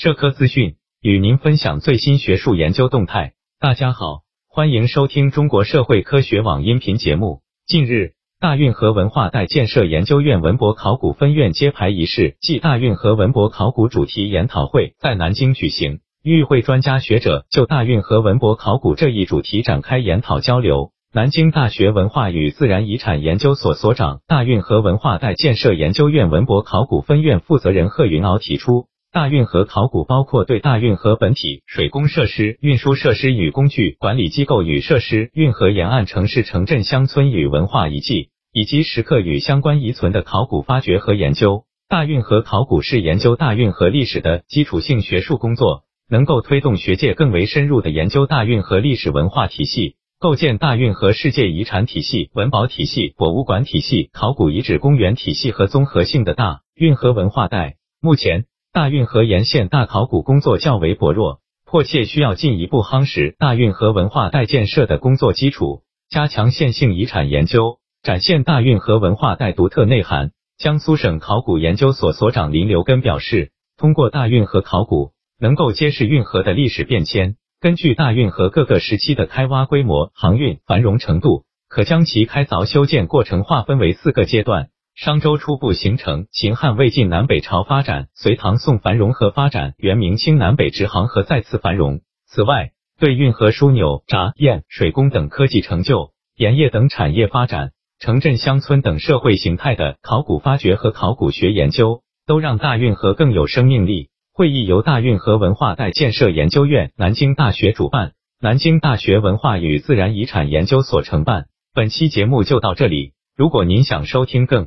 [0.00, 3.32] 社科资讯与您分享最新学术研究动态。
[3.58, 7.42] 大家好，欢迎收听中国社会科学网音频节目。
[7.66, 20.92] 近日，大运河文化带建设研究院文博考古分院揭牌仪式暨大运河文博考古主题研讨会在南京举行，与会专家学者就大运河文博考古这一主题展开研讨交流。
[21.12, 28.86] 南京大学文化与自然遗产研究所所长、大运河文化带建设研究院文博考古分院负责人贺云敖提出。
[29.10, 41.64] 大运河考古包括对大运河本体、水工设施、运输设施与工具、管理机构与设施、运河沿岸城市、城镇、乡村与文化遗迹，以及石刻与相关遗存的考古发掘和研究。
[41.88, 57.76] 大运河考古是研究大运河历史的基础性学术工作，能够推动学界更为深入的研究大运河历史文化体系，构建大运河世界遗产体系、文保体系、博物馆体系、考古遗址公园体系和综合性的大运河文化带。
[58.02, 58.44] 目前。
[58.72, 70.32] 大运河沿线大考古工作较为薄弱，迫切需要进一步夯实大运河文化带建设的工作基础，加强线性遗产研究，展现大运河文化带独特内涵。
[70.58, 77.36] 江苏省考古研究所所长林留根表示，通过大运河考古，能够揭示运河的历史变迁。
[77.60, 84.68] 根据大运河各个时期的开挖规模、航运繁荣程度，可将其开凿修建过程划分为四个阶段。
[85.00, 92.00] 商周初步形成，秦汉魏晋南北朝发展，隋唐宋繁荣和发展，元明清南北直航和再次繁荣。
[92.26, 104.10] 此外，对运河枢纽、闸堰、水工等科技成就、盐业等产业发展、城镇乡村等社会形态的考古发掘和考古学研究，都让大运河更有生命力。
[104.32, 111.46] 会议由大运河文化带建设研究院、南京大学主办，南京大学文化与自然遗产研究所承办。
[111.72, 113.12] 本期节目就到这里。
[113.36, 114.66] 如果您想收听更